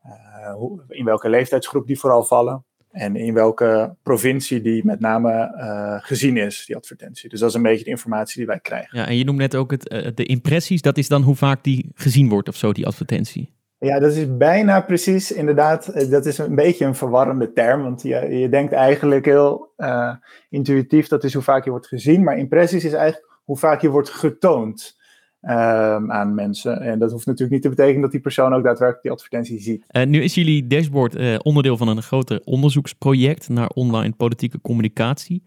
[0.07, 2.64] uh, hoe, in welke leeftijdsgroep die vooral vallen.
[2.90, 7.29] En in welke provincie die met name uh, gezien is, die advertentie.
[7.29, 8.99] Dus dat is een beetje de informatie die wij krijgen.
[8.99, 10.83] Ja, en je noemt net ook het, de impressies.
[10.83, 13.53] Dat is dan hoe vaak die gezien wordt of zo, die advertentie.
[13.79, 16.11] Ja, dat is bijna precies, inderdaad.
[16.11, 17.83] Dat is een beetje een verwarrende term.
[17.83, 20.14] Want je, je denkt eigenlijk heel uh,
[20.49, 22.23] intuïtief, dat is hoe vaak je wordt gezien.
[22.23, 24.98] Maar impressies is eigenlijk hoe vaak je wordt getoond.
[25.42, 26.81] Um, aan mensen.
[26.81, 29.85] En dat hoeft natuurlijk niet te betekenen dat die persoon ook daadwerkelijk die advertentie ziet.
[29.90, 35.42] Uh, nu is jullie dashboard uh, onderdeel van een groter onderzoeksproject naar online politieke communicatie.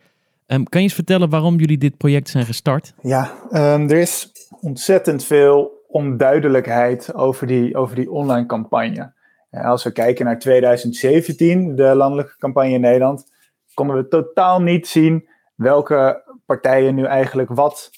[0.48, 2.94] Um, kan je eens vertellen waarom jullie dit project zijn gestart?
[3.02, 9.14] Ja, um, er is ontzettend veel onduidelijkheid over die, over die online campagne.
[9.50, 13.26] En als we kijken naar 2017, de landelijke campagne in Nederland,
[13.74, 17.90] konden we totaal niet zien welke partijen nu eigenlijk wat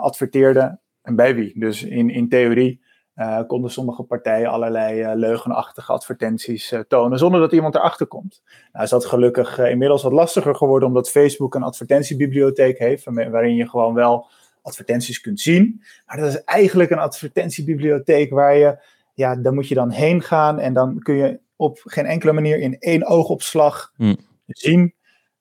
[0.00, 0.80] adverteerden
[1.10, 1.52] en bij wie.
[1.58, 2.80] Dus in, in theorie
[3.16, 8.42] uh, konden sommige partijen allerlei uh, leugenachtige advertenties tonen zonder dat iemand erachter komt.
[8.72, 13.68] Nou is dat gelukkig inmiddels wat lastiger geworden omdat Facebook een advertentiebibliotheek heeft waarin je
[13.68, 14.28] gewoon wel
[14.62, 15.82] advertenties kunt zien.
[16.06, 18.78] Maar dat is eigenlijk een advertentiebibliotheek waar je,
[19.14, 22.58] ja, daar moet je dan heen gaan en dan kun je op geen enkele manier
[22.58, 24.16] in één oogopslag hmm.
[24.46, 24.94] zien.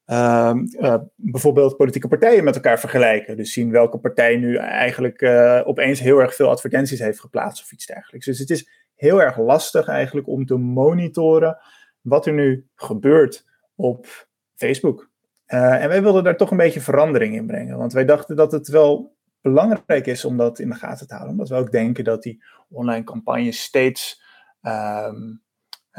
[0.10, 3.38] Uh, uh, bijvoorbeeld politieke partijen met elkaar vergelijken.
[3.38, 7.72] Dus zien welke partij nu eigenlijk uh, opeens heel erg veel advertenties heeft geplaatst of
[7.72, 8.26] iets dergelijks.
[8.26, 11.58] Dus het is heel erg lastig eigenlijk om te monitoren
[12.02, 13.46] wat er nu gebeurt
[13.76, 15.10] op Facebook.
[15.48, 17.78] Uh, en wij wilden daar toch een beetje verandering in brengen.
[17.78, 21.34] Want wij dachten dat het wel belangrijk is om dat in de gaten te houden.
[21.34, 24.22] Omdat we ook denken dat die online campagne steeds,
[24.62, 25.42] um,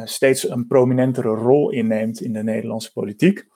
[0.05, 3.49] steeds een prominentere rol inneemt in de Nederlandse politiek.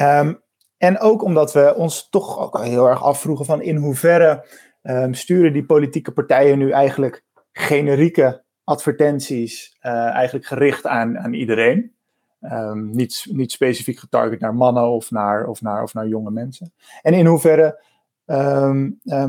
[0.00, 0.42] Um,
[0.76, 4.46] en ook omdat we ons toch ook heel erg afvroegen van in hoeverre
[4.82, 11.94] um, sturen die politieke partijen nu eigenlijk generieke advertenties uh, eigenlijk gericht aan, aan iedereen.
[12.40, 16.72] Um, niet, niet specifiek getarget naar mannen of naar, of, naar, of naar jonge mensen.
[17.02, 17.84] En in hoeverre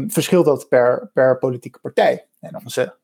[0.07, 2.27] verschilt dat per, per politieke partij?
[2.39, 2.95] En onze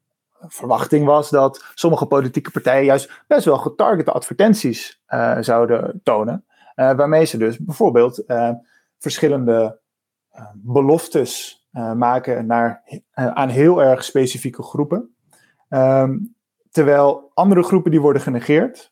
[0.47, 6.45] verwachting was dat sommige politieke partijen juist best wel getargete advertenties uh, zouden tonen.
[6.75, 8.49] Uh, waarmee ze dus bijvoorbeeld uh,
[8.97, 9.79] verschillende
[10.53, 11.61] beloftes
[11.95, 12.83] maken naar,
[13.13, 15.15] aan heel erg specifieke groepen.
[16.71, 18.91] terwijl andere groepen die worden genegeerd,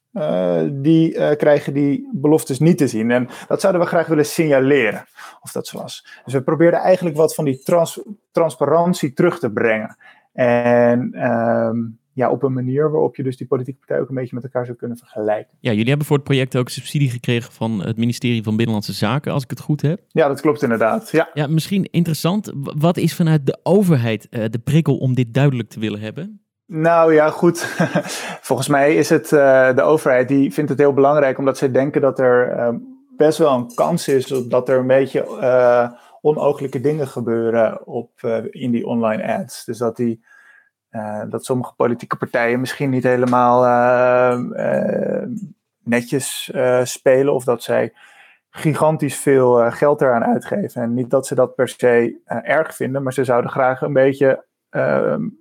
[0.71, 3.11] die krijgen die beloftes niet te zien.
[3.11, 5.05] En dat zouden we graag willen signaleren,
[5.41, 6.21] of dat zo was.
[6.25, 9.97] Dus we probeerden eigenlijk wat van die trans transparantie terug te brengen.
[10.33, 14.35] En um, ja, op een manier waarop je dus die politieke partijen ook een beetje
[14.35, 15.57] met elkaar zou kunnen vergelijken.
[15.59, 19.31] Ja, jullie hebben voor het project ook subsidie gekregen van het ministerie van Binnenlandse Zaken,
[19.31, 20.01] als ik het goed heb.
[20.07, 21.09] Ja, dat klopt inderdaad.
[21.09, 22.51] Ja, ja misschien interessant.
[22.77, 26.41] Wat is vanuit de overheid uh, de prikkel om dit duidelijk te willen hebben?
[26.65, 27.59] Nou ja, goed.
[28.49, 32.01] Volgens mij is het uh, de overheid die vindt het heel belangrijk omdat zij denken
[32.01, 32.69] dat er uh,
[33.17, 35.25] best wel een kans is dat er een beetje
[36.21, 38.11] onooglijke dingen gebeuren op,
[38.49, 39.65] in die online ads.
[39.65, 40.23] Dus dat, die,
[41.29, 43.61] dat sommige politieke partijen misschien niet helemaal
[45.83, 46.51] netjes
[46.83, 47.93] spelen of dat zij
[48.49, 50.81] gigantisch veel geld eraan uitgeven.
[50.81, 54.43] En niet dat ze dat per se erg vinden, maar ze zouden graag een beetje
[54.71, 55.39] um,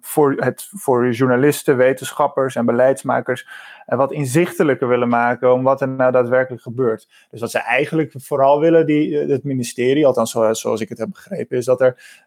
[0.00, 3.48] voor, het, voor journalisten, wetenschappers en beleidsmakers
[3.86, 7.08] wat inzichtelijker willen maken om wat er nou daadwerkelijk gebeurt.
[7.30, 11.56] Dus wat ze eigenlijk vooral willen, die, het ministerie, althans zoals ik het heb begrepen,
[11.56, 12.24] is dat er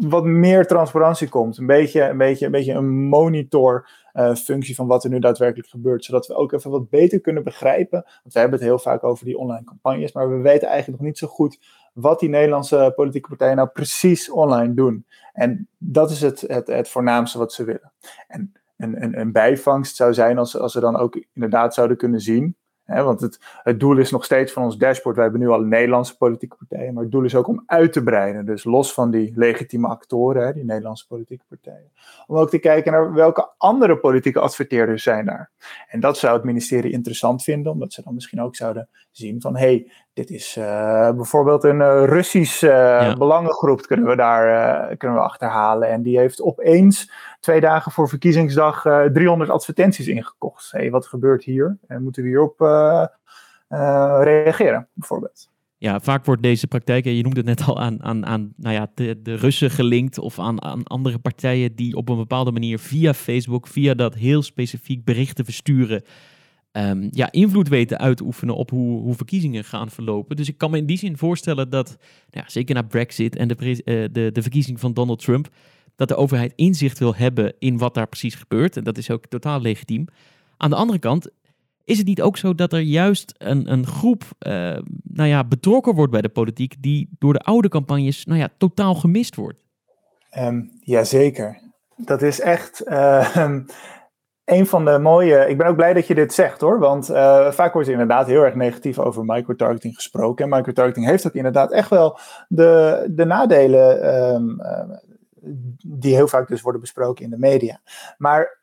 [0.00, 1.58] wat meer transparantie komt.
[1.58, 3.88] Een beetje een, beetje, een, beetje een monitor
[4.34, 6.04] functie van wat er nu daadwerkelijk gebeurt.
[6.04, 8.02] Zodat we ook even wat beter kunnen begrijpen.
[8.22, 10.12] Want we hebben het heel vaak over die online campagnes.
[10.12, 11.58] Maar we weten eigenlijk nog niet zo goed
[11.92, 15.06] wat die Nederlandse politieke partijen nou precies online doen.
[15.32, 17.92] En dat is het, het, het voornaamste wat ze willen.
[18.28, 22.20] En een, een, een bijvangst zou zijn als, als ze dan ook inderdaad zouden kunnen
[22.20, 25.16] zien want het, het doel is nog steeds van ons dashboard.
[25.16, 28.02] We hebben nu al Nederlandse politieke partijen, maar het doel is ook om uit te
[28.02, 28.46] breiden.
[28.46, 31.90] Dus los van die legitieme actoren, die Nederlandse politieke partijen.
[32.26, 35.50] Om ook te kijken naar welke andere politieke adverteerders zijn daar.
[35.88, 39.56] En dat zou het ministerie interessant vinden, omdat ze dan misschien ook zouden zien van
[39.56, 43.16] hé, hey, dit is uh, bijvoorbeeld een uh, Russische uh, ja.
[43.16, 45.88] belangengroep, kunnen we daar kunnen we achterhalen.
[45.88, 50.72] En die heeft opeens twee dagen voor verkiezingsdag 300 advertenties ingekocht.
[50.72, 51.78] Hé, hey, wat gebeurt hier?
[51.86, 52.60] En moeten we hierop
[54.22, 55.50] reageren, bijvoorbeeld?
[55.78, 58.90] Ja, vaak wordt deze praktijk, je noemde het net al aan, aan, aan nou ja,
[58.94, 63.14] de, de Russen gelinkt of aan, aan andere partijen die op een bepaalde manier via
[63.14, 66.02] Facebook, via dat heel specifiek berichten versturen,
[66.76, 70.36] um, ja, invloed weten uit te oefenen op hoe, hoe verkiezingen gaan verlopen.
[70.36, 71.96] Dus ik kan me in die zin voorstellen dat,
[72.30, 75.48] nou zeker na Brexit en de, uh, de, de verkiezing van Donald Trump,
[75.96, 78.76] dat de overheid inzicht wil hebben in wat daar precies gebeurt.
[78.76, 80.06] En dat is ook totaal legitiem.
[80.56, 81.30] Aan de andere kant
[81.84, 84.52] is het niet ook zo dat er juist een, een groep uh,
[85.02, 88.94] nou ja, betrokken wordt bij de politiek die door de oude campagnes nou ja, totaal
[88.94, 89.64] gemist wordt?
[90.38, 91.60] Um, jazeker.
[91.96, 93.58] Dat is echt uh,
[94.46, 95.48] een van de mooie.
[95.48, 96.78] Ik ben ook blij dat je dit zegt hoor.
[96.78, 100.44] Want uh, vaak wordt er inderdaad heel erg negatief over microtargeting gesproken.
[100.44, 104.14] En microtargeting heeft ook inderdaad echt wel de, de nadelen.
[104.34, 104.60] Um,
[105.86, 107.80] die heel vaak dus worden besproken in de media.
[108.18, 108.58] Maar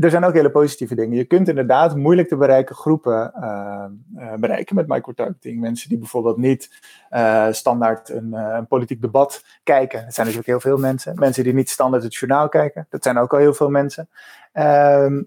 [0.00, 1.16] er zijn ook hele positieve dingen.
[1.16, 3.84] Je kunt inderdaad moeilijk te bereiken groepen uh,
[4.16, 5.60] uh, bereiken met microtargeting.
[5.60, 6.70] Mensen die bijvoorbeeld niet
[7.10, 10.04] uh, standaard een, een, politiek debat kijken.
[10.04, 11.14] Dat zijn natuurlijk heel veel mensen.
[11.18, 12.86] Mensen die niet standaard het journaal kijken.
[12.90, 14.08] Dat zijn ook al heel veel mensen.
[14.52, 15.22] Ehm,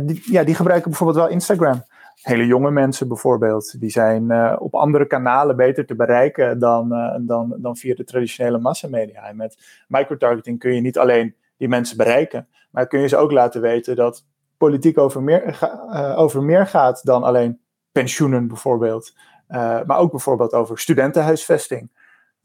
[0.00, 1.84] die, ja, die gebruiken bijvoorbeeld wel Instagram.
[2.22, 3.80] Hele jonge mensen bijvoorbeeld.
[3.80, 6.88] Die zijn op andere kanalen beter te bereiken dan,
[7.20, 9.28] dan, dan via de traditionele massamedia.
[9.28, 12.48] En met microtargeting kun je niet alleen die mensen bereiken.
[12.70, 14.24] Maar kun je ze ook laten weten dat
[14.56, 17.60] politiek over meer, uh, over meer gaat dan alleen
[17.92, 19.12] pensioenen bijvoorbeeld.
[19.48, 21.90] Uh, maar ook bijvoorbeeld over studentenhuisvesting.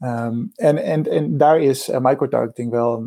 [0.00, 3.06] Um, en, en, en daar is uh, microtargeting wel een,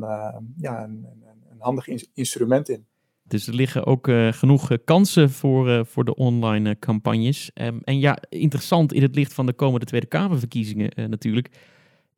[0.57, 1.07] ja, een,
[1.51, 2.85] een handig in instrument in.
[3.23, 7.51] Dus er liggen ook genoeg kansen voor, voor de online campagnes.
[7.53, 11.49] Um, en ja, interessant in het licht van de komende Tweede Kamerverkiezingen natuurlijk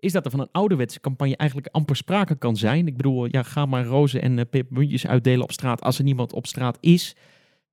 [0.03, 2.87] is dat er van een ouderwetse campagne eigenlijk amper sprake kan zijn.
[2.87, 6.47] Ik bedoel, ja, ga maar rozen en uh, uitdelen op straat als er niemand op
[6.47, 7.15] straat is.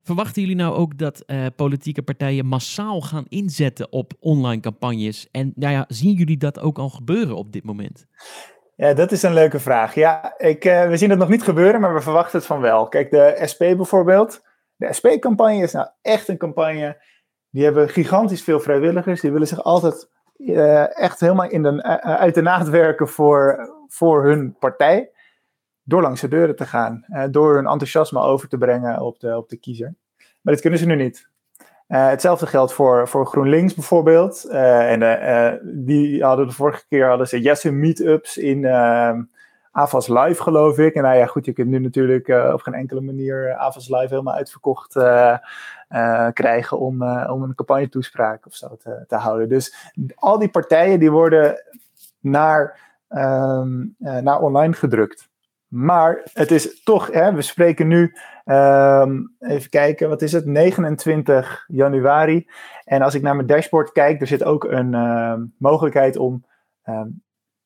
[0.02, 5.28] Verwachten jullie nou ook dat uh, politieke partijen massaal gaan inzetten op online campagnes?
[5.30, 8.06] En nou ja, zien jullie dat ook al gebeuren op dit moment?
[8.76, 9.94] Ja, dat is een leuke vraag.
[9.94, 12.88] Ja, ik, uh, we zien het nog niet gebeuren, maar we verwachten het van wel.
[12.88, 14.42] Kijk, de SP bijvoorbeeld.
[14.76, 17.02] De SP-campagne is nou echt een campagne.
[17.50, 19.20] Die hebben gigantisch veel vrijwilligers.
[19.20, 20.08] Die willen zich altijd
[20.46, 25.10] uh, echt helemaal in de, uh, uit de naad werken voor, voor hun partij.
[25.82, 27.04] Door langs de deuren te gaan.
[27.30, 29.94] Door hun enthousiasme over te brengen op de, op de kiezer.
[30.40, 31.28] Maar dat kunnen ze nu niet.
[31.86, 34.44] hetzelfde geldt voor, voor GroenLinks bijvoorbeeld.
[34.44, 38.62] en die hadden de vorige keer hadden ze Jesse meetups in
[39.72, 40.94] AVAS Live, geloof ik.
[40.94, 44.34] En nou ja, goed, je kunt nu natuurlijk op geen enkele manier AVAS Live helemaal
[44.34, 45.36] uitverkocht uh,
[46.32, 49.48] krijgen om, om een campagne-toespraak of zo te, te, houden.
[49.48, 51.64] Dus al die partijen die worden
[52.20, 52.78] naar,
[53.10, 53.62] uh,
[53.98, 55.28] naar online gedrukt.
[55.68, 61.64] Maar het is toch, hè, we spreken nu, um, even kijken, wat is het, 29
[61.68, 62.48] januari.
[62.84, 66.44] En als ik naar mijn dashboard kijk, er zit ook een mogelijkheid om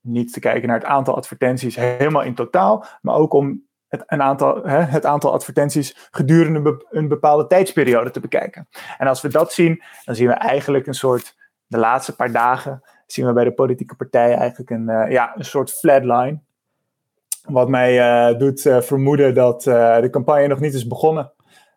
[0.04, 4.22] niet te kijken naar het aantal advertenties helemaal in totaal, maar ook om het, een
[4.22, 8.68] aantal, hè, het aantal advertenties gedurende een bepaalde tijdsperiode te bekijken.
[8.98, 11.36] En als we dat zien, dan zien we eigenlijk een soort,
[11.66, 15.44] de laatste paar dagen, zien we bij de politieke partijen eigenlijk een, uh, ja, een
[15.44, 16.40] soort flatline.
[17.44, 21.32] Wat mij uh, doet uh, vermoeden dat de campagne nog niet is begonnen.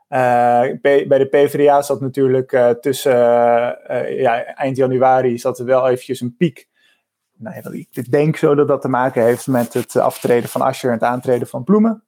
[0.07, 3.11] bij de PvdA zat natuurlijk tussen
[4.07, 6.67] ja, eind januari zat er wel eventjes een piek
[7.38, 10.95] nou, ik denk zo dat dat te maken heeft met het aftreden van Asscher en
[10.95, 12.04] het aantreden van Bloemen.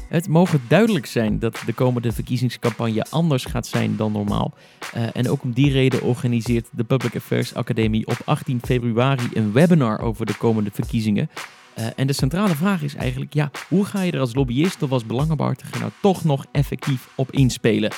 [0.08, 4.54] Het mogen duidelijk zijn dat de komende verkiezingscampagne anders gaat zijn dan normaal.
[4.96, 9.52] Uh, en ook om die reden organiseert de Public Affairs Academie op 18 februari een
[9.52, 11.30] webinar over de komende verkiezingen.
[11.78, 14.92] Uh, en de centrale vraag is eigenlijk, ja, hoe ga je er als lobbyist of
[14.92, 17.92] als belangenbehartiger nou toch nog effectief op inspelen?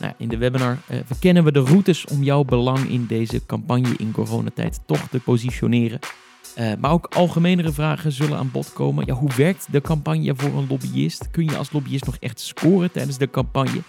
[0.00, 3.94] Nou, in de webinar uh, verkennen we de routes om jouw belang in deze campagne
[3.96, 5.98] in coronatijd toch te positioneren.
[6.58, 9.06] Uh, maar ook algemenere vragen zullen aan bod komen.
[9.06, 11.30] Ja, hoe werkt de campagne voor een lobbyist?
[11.30, 13.82] Kun je als lobbyist nog echt scoren tijdens de campagne?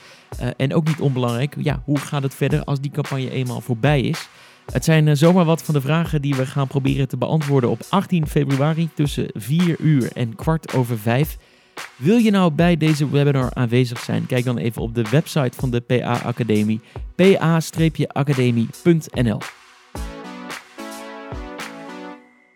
[0.58, 4.28] En ook niet onbelangrijk, ja, hoe gaat het verder als die campagne eenmaal voorbij is?
[4.72, 7.82] Het zijn uh, zomaar wat van de vragen die we gaan proberen te beantwoorden op
[7.90, 11.38] 18 februari tussen 4 uur en kwart over 5.
[11.96, 14.26] Wil je nou bij deze webinar aanwezig zijn?
[14.26, 16.82] Kijk dan even op de website van de PA Academie,
[17.16, 19.40] pa-academie.nl.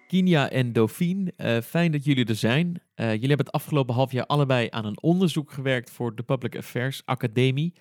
[0.07, 2.67] Kinia en Dauphine, uh, fijn dat jullie er zijn.
[2.67, 6.57] Uh, jullie hebben het afgelopen half jaar allebei aan een onderzoek gewerkt voor de Public
[6.57, 7.73] Affairs Academie.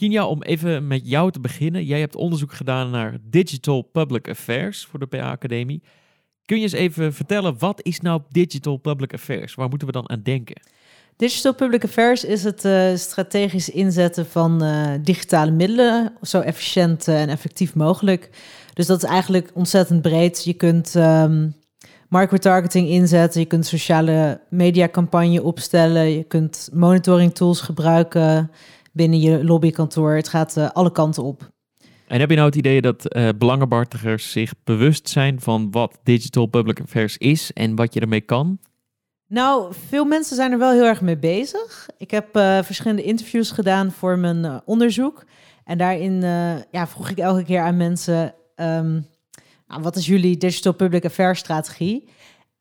[0.00, 1.84] Kinia, om even met jou te beginnen.
[1.84, 5.82] Jij hebt onderzoek gedaan naar Digital Public Affairs voor de PA Academie.
[6.44, 9.54] Kun je eens even vertellen, wat is nou Digital Public Affairs?
[9.54, 10.60] Waar moeten we dan aan denken?
[11.16, 17.20] Digital Public Affairs is het uh, strategisch inzetten van uh, digitale middelen zo efficiënt uh,
[17.20, 18.30] en effectief mogelijk.
[18.74, 20.44] Dus dat is eigenlijk ontzettend breed.
[20.44, 21.54] Je kunt um,
[22.08, 28.50] market-targeting inzetten, je kunt sociale mediacampagne opstellen, je kunt monitoring tools gebruiken
[28.92, 30.12] binnen je lobbykantoor.
[30.12, 31.50] Het gaat alle kanten op.
[32.06, 36.46] En heb je nou het idee dat uh, belangenbehartigers zich bewust zijn van wat digital
[36.46, 38.58] public affairs is en wat je ermee kan?
[39.26, 41.88] Nou, veel mensen zijn er wel heel erg mee bezig.
[41.98, 45.24] Ik heb uh, verschillende interviews gedaan voor mijn uh, onderzoek.
[45.64, 46.20] En daarin
[46.70, 49.06] ja, vroeg ik elke keer aan mensen: um,
[49.66, 52.08] nou, wat is jullie digital public affairs strategie?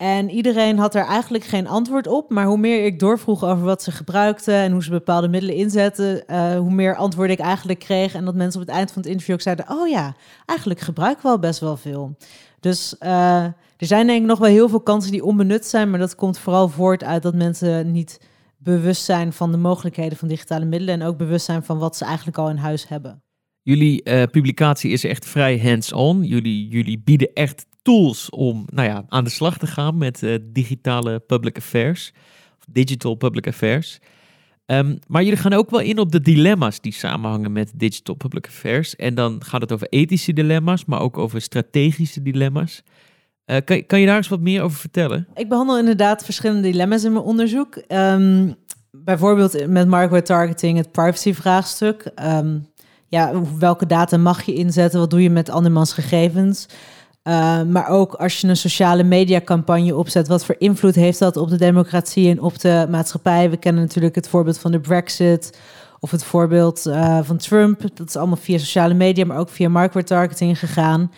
[0.02, 2.30] En iedereen had er eigenlijk geen antwoord op.
[2.30, 6.24] Maar hoe meer ik doorvroeg over wat ze gebruikten en hoe ze bepaalde middelen inzetten,
[6.28, 8.14] uh, hoe meer antwoorden ik eigenlijk kreeg.
[8.14, 11.18] En dat mensen op het eind van het interview ook zeiden: Oh ja, eigenlijk gebruik
[11.18, 12.16] ik wel best wel veel.
[12.60, 15.90] Dus uh, er zijn denk ik nog wel heel veel kansen die onbenut zijn.
[15.90, 18.20] Maar dat komt vooral voort uit dat mensen niet
[18.58, 21.02] bewust zijn van de mogelijkheden van digitale middelen.
[21.02, 23.24] En ook bewust zijn van wat ze eigenlijk al in huis hebben.
[23.62, 26.24] Jullie uh, publicatie is echt vrij hands-on.
[26.24, 30.38] Jullie, jullie bieden echt tools om nou ja, aan de slag te gaan met uh,
[30.44, 32.14] digitale public affairs,
[32.72, 34.00] digital public affairs.
[34.66, 38.48] Um, maar jullie gaan ook wel in op de dilemma's die samenhangen met digital public
[38.48, 38.96] affairs.
[38.96, 42.84] En dan gaat het over ethische dilemma's, maar ook over strategische dilemma's.
[43.46, 45.28] Uh, kan, kan je daar eens wat meer over vertellen?
[45.34, 47.82] Ik behandel inderdaad verschillende dilemma's in mijn onderzoek.
[47.88, 48.56] Um,
[48.92, 52.12] bijvoorbeeld met market targeting, het privacy-vraagstuk.
[52.24, 52.68] Um,
[53.08, 55.00] ja, welke data mag je inzetten?
[55.00, 56.68] Wat doe je met andermans gegevens?
[57.30, 61.50] Uh, maar ook als je een sociale mediacampagne opzet, wat voor invloed heeft dat op
[61.50, 63.50] de democratie en op de maatschappij?
[63.50, 65.60] We kennen natuurlijk het voorbeeld van de Brexit
[66.00, 67.82] of het voorbeeld uh, van Trump.
[67.94, 71.12] Dat is allemaal via sociale media, maar ook via markttargeting gegaan.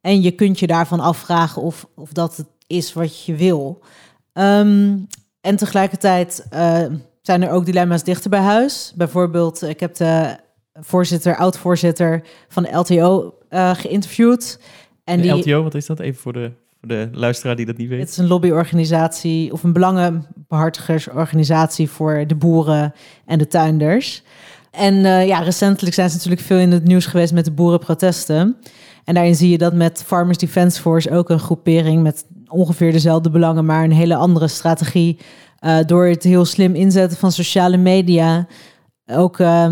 [0.00, 3.82] En je kunt je daarvan afvragen of, of dat het is wat je wil.
[4.32, 5.06] Um,
[5.40, 6.78] en tegelijkertijd uh,
[7.22, 8.92] zijn er ook dilemma's dichter bij huis.
[8.96, 10.36] Bijvoorbeeld, ik heb de
[10.72, 14.58] voorzitter, oud-voorzitter van de LTO geïnterviewd.
[15.06, 16.00] En die, LTO, wat is dat?
[16.00, 18.00] Even voor de, voor de luisteraar die dat niet weet.
[18.00, 22.94] Het is een lobbyorganisatie of een belangenbehartigersorganisatie voor de boeren
[23.26, 24.22] en de tuinders.
[24.70, 28.56] En uh, ja, recentelijk zijn ze natuurlijk veel in het nieuws geweest met de boerenprotesten.
[29.04, 33.30] En daarin zie je dat met Farmers Defence Force ook een groepering met ongeveer dezelfde
[33.30, 35.18] belangen, maar een hele andere strategie.
[35.60, 38.46] Uh, door het heel slim inzetten van sociale media
[39.06, 39.66] ook uh,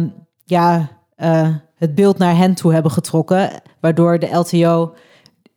[0.45, 0.89] ja,
[1.77, 3.51] het beeld naar hen toe hebben getrokken.
[3.81, 4.95] Waardoor de LTO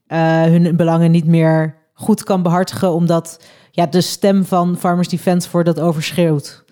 [0.07, 5.49] uh, hun belangen niet meer goed kan behartigen, omdat ja, de stem van Farmers Defence
[5.49, 6.63] voor dat overschreeuwt.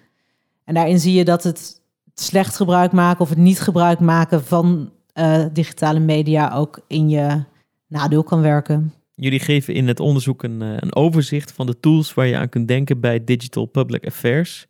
[0.63, 1.81] En daarin zie je dat het
[2.13, 7.43] slecht gebruik maken of het niet gebruik maken van uh, digitale media ook in je
[7.87, 8.93] nadeel kan werken.
[9.15, 12.49] Jullie geven in het onderzoek een, uh, een overzicht van de tools waar je aan
[12.49, 14.65] kunt denken bij Digital Public Affairs.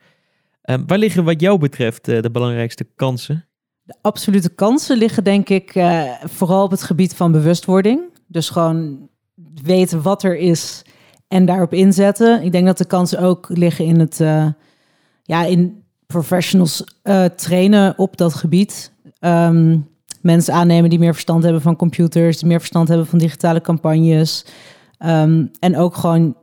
[0.64, 3.46] Uh, waar liggen wat jou betreft de belangrijkste kansen?
[3.84, 5.72] De absolute kansen liggen denk ik
[6.24, 8.02] vooral op het gebied van bewustwording.
[8.28, 9.10] Dus gewoon
[9.64, 10.82] weten wat er is
[11.28, 12.44] en daarop inzetten.
[12.44, 14.48] Ik denk dat de kansen ook liggen in het uh,
[15.24, 18.92] ja, in professionals uh, trainen op dat gebied.
[19.20, 19.88] Um,
[20.22, 24.46] mensen aannemen die meer verstand hebben van computers, die meer verstand hebben van digitale campagnes.
[25.00, 26.36] Um, en ook gewoon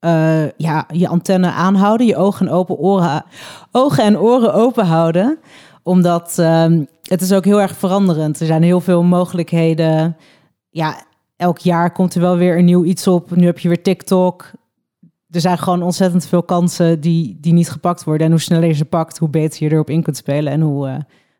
[0.00, 3.24] uh, ja, je antenne aanhouden, je ogen en, open oren,
[3.70, 5.38] ogen en oren open houden.
[5.82, 8.40] Omdat um, het is ook heel erg veranderend.
[8.40, 10.16] Er zijn heel veel mogelijkheden.
[10.70, 11.04] Ja,
[11.36, 13.36] elk jaar komt er wel weer een nieuw iets op.
[13.36, 14.50] Nu heb je weer TikTok.
[15.30, 18.26] Er zijn gewoon ontzettend veel kansen die, die niet gepakt worden.
[18.26, 20.88] En hoe sneller je ze pakt, hoe beter je erop in kunt spelen en hoe
[20.88, 20.96] uh,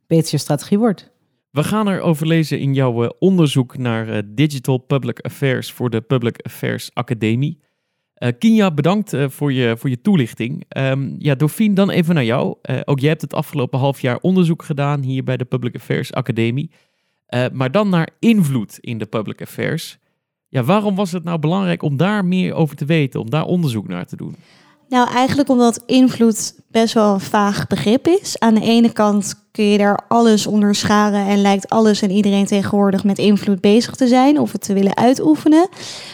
[0.07, 1.13] beter je strategie wordt.
[1.51, 6.01] We gaan erover lezen in jouw uh, onderzoek naar uh, Digital Public Affairs voor de
[6.01, 7.63] Public Affairs Academie.
[8.39, 10.65] Kinja, bedankt voor, je, voor je toelichting.
[10.77, 12.57] Um, ja, Dauphine, dan even naar jou.
[12.85, 16.71] ook jij hebt het afgelopen half jaar onderzoek gedaan hier bij de Public Affairs Academie.
[17.29, 19.99] Uh, maar dan naar invloed in de public affairs.
[20.49, 23.89] Ja, waarom was het nou belangrijk om daar meer over te weten, om daar onderzoek
[23.89, 24.37] naar te doen?
[24.89, 28.39] Nou, eigenlijk omdat invloed best wel een vaag begrip is.
[28.39, 32.47] Aan de ene kant kun je daar alles onder scharen en lijkt alles en iedereen
[32.47, 35.69] tegenwoordig met invloed bezig te zijn of het te willen uitoefenen.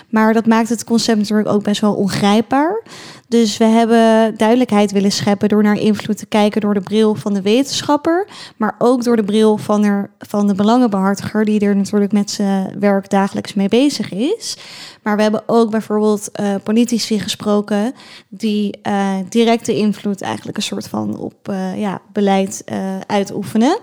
[0.09, 2.83] Maar dat maakt het concept natuurlijk ook best wel ongrijpbaar.
[3.31, 7.35] Dus we hebben duidelijkheid willen scheppen door naar invloed te kijken door de bril van
[7.35, 12.13] de wetenschapper, maar ook door de bril van, er, van de belangenbehartiger, die er natuurlijk
[12.13, 14.57] met zijn werk dagelijks mee bezig is.
[15.03, 17.95] Maar we hebben ook bijvoorbeeld uh, politici gesproken
[18.29, 22.65] die uh, directe invloed eigenlijk een soort van op uh, ja, beleid
[23.07, 23.79] uitoefenen.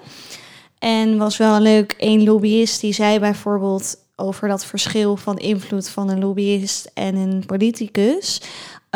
[0.79, 6.09] En was wel leuk, een lobbyist die zei bijvoorbeeld over dat verschil van invloed van
[6.09, 8.41] een lobbyist en een politicus.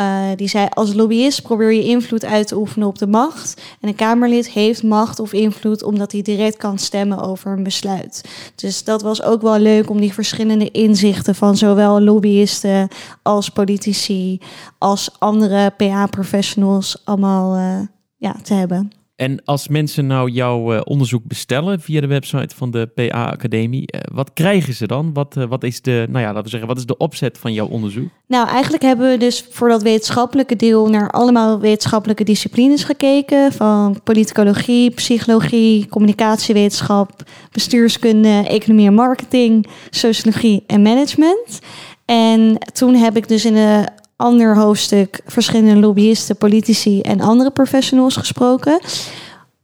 [0.02, 3.62] Uh, die zei, als lobbyist probeer je invloed uit te oefenen op de macht.
[3.80, 8.24] En een Kamerlid heeft macht of invloed omdat hij direct kan stemmen over een besluit.
[8.56, 12.88] Dus dat was ook wel leuk om die verschillende inzichten van zowel lobbyisten
[13.22, 14.40] als politici
[14.78, 17.80] als andere PA-professionals allemaal uh,
[18.18, 19.01] ja, te hebben.
[19.22, 23.94] En als mensen nou jouw uh, onderzoek bestellen via de website van de PA Academie,
[23.96, 25.14] uh, wat krijgen ze dan?
[25.14, 27.54] Wat, uh, wat is de, nou ja, laten we zeggen, wat is de opzet van
[27.54, 28.10] jouw onderzoek?
[28.28, 33.52] Nou, eigenlijk hebben we dus voor dat wetenschappelijke deel naar allemaal wetenschappelijke disciplines gekeken.
[33.52, 41.60] Van politicologie, psychologie, communicatiewetenschap, bestuurskunde, economie en marketing, sociologie en management.
[42.06, 43.86] En toen heb ik dus in de
[44.22, 48.80] ander hoofdstuk verschillende lobbyisten, politici en andere professionals gesproken.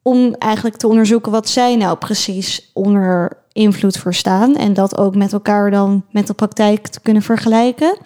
[0.02, 4.56] Om eigenlijk te onderzoeken wat zij nou precies onder invloed verstaan.
[4.56, 7.98] En dat ook met elkaar dan met de praktijk te kunnen vergelijken.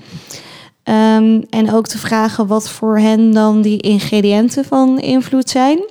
[0.83, 5.83] Um, en ook te vragen wat voor hen dan die ingrediënten van invloed zijn.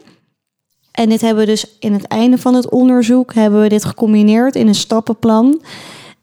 [0.90, 4.54] En dit hebben we dus in het einde van het onderzoek hebben we dit gecombineerd
[4.54, 5.60] in een stappenplan.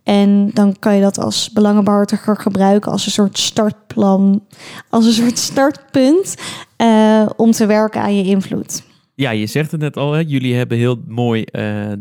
[0.07, 4.43] En dan kan je dat als belangenbehartiger gebruiken als een soort startplan,
[4.89, 6.35] als een soort startpunt
[6.77, 8.83] uh, om te werken aan je invloed.
[9.15, 10.23] Ja, je zegt het net al, hè?
[10.27, 11.51] jullie hebben heel mooi uh,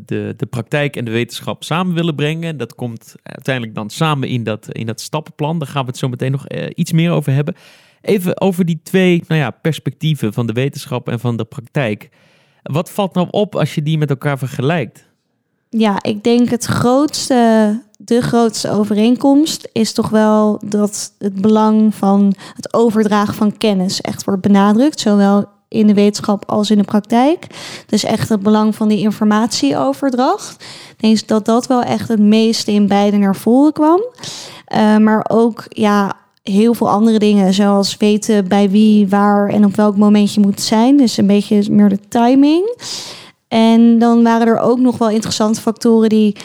[0.06, 2.56] de, de praktijk en de wetenschap samen willen brengen.
[2.56, 5.58] Dat komt uiteindelijk dan samen in dat, in dat stappenplan.
[5.58, 7.54] Daar gaan we het zo meteen nog uh, iets meer over hebben.
[8.00, 12.08] Even over die twee nou ja, perspectieven van de wetenschap en van de praktijk.
[12.62, 15.06] Wat valt nou op als je die met elkaar vergelijkt?
[15.70, 22.34] Ja, ik denk het grootste, de grootste overeenkomst is toch wel dat het belang van
[22.54, 25.00] het overdragen van kennis echt wordt benadrukt.
[25.00, 27.46] Zowel in de wetenschap als in de praktijk.
[27.86, 30.64] Dus echt het belang van die informatieoverdracht.
[30.98, 34.00] Ik dat dat wel echt het meeste in beide naar voren kwam.
[34.74, 39.76] Uh, maar ook ja, heel veel andere dingen, zoals weten bij wie, waar en op
[39.76, 40.96] welk moment je moet zijn.
[40.96, 42.76] Dus een beetje meer de timing.
[43.48, 46.36] En dan waren er ook nog wel interessante factoren die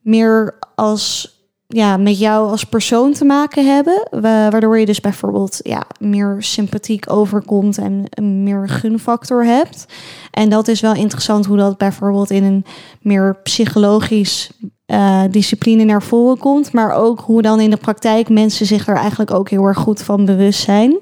[0.00, 4.08] meer als ja, met jou als persoon te maken hebben.
[4.10, 9.86] Waardoor je dus bijvoorbeeld ja, meer sympathiek overkomt en een meer gunfactor hebt.
[10.30, 12.64] En dat is wel interessant hoe dat bijvoorbeeld in een
[13.02, 14.50] meer psychologisch
[14.86, 16.72] uh, discipline naar voren komt.
[16.72, 20.02] Maar ook hoe dan in de praktijk mensen zich er eigenlijk ook heel erg goed
[20.02, 20.98] van bewust zijn.